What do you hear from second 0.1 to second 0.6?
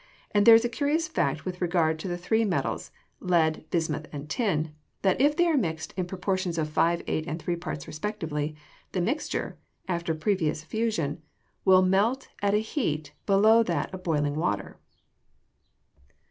and there